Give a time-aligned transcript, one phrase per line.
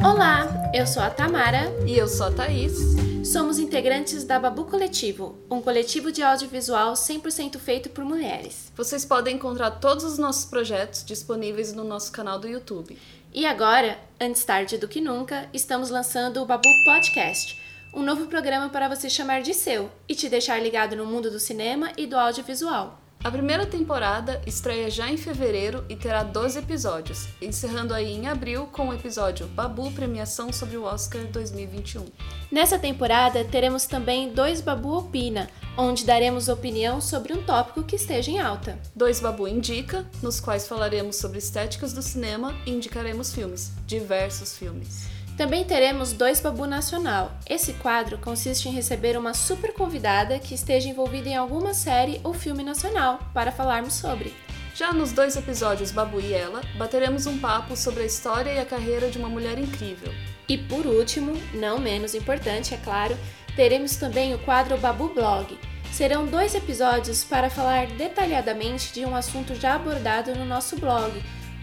[0.00, 2.78] Olá, eu sou a Tamara E eu sou a Thaís.
[3.24, 8.72] Somos integrantes da Babu Coletivo, um coletivo de audiovisual 100% feito por mulheres.
[8.76, 12.96] Vocês podem encontrar todos os nossos projetos disponíveis no nosso canal do YouTube.
[13.34, 17.60] E agora, antes tarde do que nunca, estamos lançando o Babu Podcast,
[17.92, 21.40] um novo programa para você chamar de seu e te deixar ligado no mundo do
[21.40, 23.07] cinema e do audiovisual.
[23.22, 28.68] A primeira temporada estreia já em fevereiro e terá 12 episódios, encerrando aí em abril
[28.68, 32.06] com o episódio Babu Premiação sobre o Oscar 2021.
[32.50, 38.30] Nessa temporada, teremos também dois Babu Opina, onde daremos opinião sobre um tópico que esteja
[38.30, 38.78] em alta.
[38.94, 45.17] Dois Babu Indica, nos quais falaremos sobre estéticas do cinema e indicaremos filmes, diversos filmes.
[45.38, 47.30] Também teremos dois Babu Nacional.
[47.48, 52.34] Esse quadro consiste em receber uma super convidada que esteja envolvida em alguma série ou
[52.34, 54.34] filme nacional para falarmos sobre.
[54.74, 58.66] Já nos dois episódios Babu e Ela, bateremos um papo sobre a história e a
[58.66, 60.12] carreira de uma mulher incrível.
[60.48, 63.16] E por último, não menos importante, é claro,
[63.54, 65.56] teremos também o quadro Babu Blog.
[65.92, 71.12] Serão dois episódios para falar detalhadamente de um assunto já abordado no nosso blog,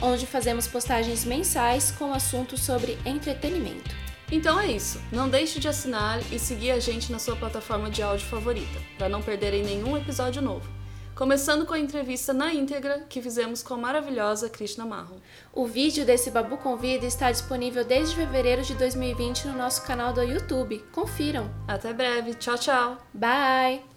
[0.01, 3.95] onde fazemos postagens mensais com assuntos sobre entretenimento.
[4.31, 4.99] Então é isso.
[5.11, 9.09] Não deixe de assinar e seguir a gente na sua plataforma de áudio favorita, para
[9.09, 10.67] não perderem nenhum episódio novo.
[11.16, 15.21] Começando com a entrevista na íntegra que fizemos com a maravilhosa Krishna Marron.
[15.53, 20.21] O vídeo desse Babu Convida está disponível desde fevereiro de 2020 no nosso canal do
[20.21, 20.83] YouTube.
[20.91, 21.49] Confiram.
[21.66, 22.33] Até breve.
[22.33, 22.97] Tchau, tchau.
[23.13, 23.94] Bye!